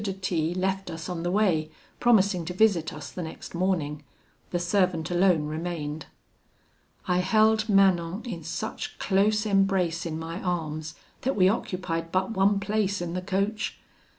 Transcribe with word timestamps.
de 0.03 0.13
T 0.13 0.55
left 0.55 0.89
us 0.89 1.07
on 1.07 1.21
the 1.21 1.29
way, 1.29 1.69
promising 1.99 2.43
to 2.43 2.55
visit 2.55 2.91
us 2.91 3.11
the 3.11 3.21
next 3.21 3.53
morning. 3.53 4.03
The 4.49 4.57
servant 4.57 5.11
alone 5.11 5.45
remained. 5.45 6.07
"I 7.07 7.19
held 7.19 7.69
Manon 7.69 8.23
in 8.25 8.43
such 8.43 8.97
close 8.97 9.45
embrace 9.45 10.07
in 10.07 10.17
my 10.17 10.41
arms, 10.41 10.95
that 11.21 11.35
we 11.35 11.47
occupied 11.47 12.11
but 12.11 12.31
one 12.31 12.59
place 12.59 12.99
in 12.99 13.13
the 13.13 13.21
coach. 13.21 13.77